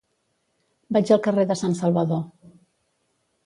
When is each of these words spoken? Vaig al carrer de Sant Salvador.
Vaig 0.97 1.11
al 1.17 1.21
carrer 1.29 1.45
de 1.53 1.59
Sant 1.61 1.77
Salvador. 1.83 2.25